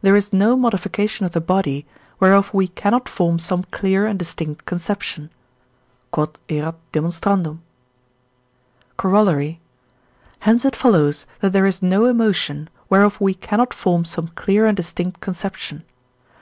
there 0.00 0.16
is 0.16 0.32
no 0.32 0.56
modification 0.56 1.26
of 1.26 1.32
the 1.32 1.38
body, 1.38 1.84
whereof 2.18 2.48
we 2.54 2.66
cannot 2.68 3.10
form 3.10 3.38
some 3.38 3.62
clear 3.64 4.06
and 4.06 4.18
distinct 4.18 4.64
conception. 4.64 5.28
Q.E.D. 6.14 6.70
Corollary. 8.96 9.60
Hence 10.38 10.64
it 10.64 10.74
follows 10.74 11.26
that 11.42 11.52
there 11.52 11.66
is 11.66 11.82
no 11.82 12.06
emotion, 12.06 12.70
whereof 12.88 13.20
we 13.20 13.34
cannot 13.34 13.74
form 13.74 14.06
some 14.06 14.28
clear 14.28 14.64
and 14.64 14.74
distinct 14.78 15.20
conception. 15.20 15.82